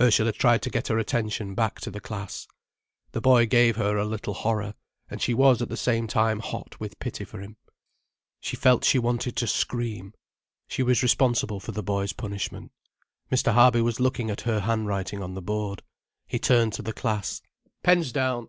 Ursula 0.00 0.32
tried 0.32 0.62
to 0.62 0.70
get 0.70 0.88
her 0.88 0.98
attention 0.98 1.54
back 1.54 1.78
to 1.82 1.92
the 1.92 2.00
class. 2.00 2.48
The 3.12 3.20
boy 3.20 3.46
gave 3.46 3.76
her 3.76 3.96
a 3.98 4.04
little 4.04 4.34
horror, 4.34 4.74
and 5.08 5.22
she 5.22 5.32
was 5.32 5.62
at 5.62 5.68
the 5.68 5.76
same 5.76 6.08
time 6.08 6.40
hot 6.40 6.80
with 6.80 6.98
pity 6.98 7.24
for 7.24 7.40
him. 7.40 7.56
She 8.40 8.56
felt 8.56 8.84
she 8.84 8.98
wanted 8.98 9.36
to 9.36 9.46
scream. 9.46 10.12
She 10.66 10.82
was 10.82 11.04
responsible 11.04 11.60
for 11.60 11.70
the 11.70 11.84
boy's 11.84 12.12
punishment. 12.12 12.72
Mr. 13.30 13.52
Harby 13.54 13.80
was 13.80 14.00
looking 14.00 14.28
at 14.28 14.40
her 14.40 14.58
handwriting 14.58 15.22
on 15.22 15.34
the 15.34 15.40
board. 15.40 15.84
He 16.26 16.40
turned 16.40 16.72
to 16.72 16.82
the 16.82 16.92
class. 16.92 17.40
"Pens 17.84 18.10
down." 18.10 18.48